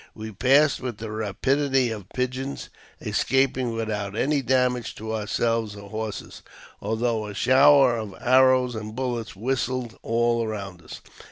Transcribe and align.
We 0.15 0.31
passed 0.31 0.79
with 0.81 0.97
the 0.97 1.11
rapidity 1.11 1.91
of 1.91 2.09
pigeons, 2.09 2.69
escaping 2.99 3.71
without 3.75 4.15
any 4.15 4.41
damage 4.41 4.95
to 4.95 5.13
ourselves 5.13 5.75
or 5.75 5.91
horses, 5.91 6.41
although 6.81 7.27
a 7.27 7.35
shower 7.35 7.97
of 7.99 8.15
arrows 8.19 8.73
and 8.73 8.95
bullets 8.95 9.35
whistled 9.35 9.99
all 10.01 10.43
around 10.43 10.81
us. 10.81 11.01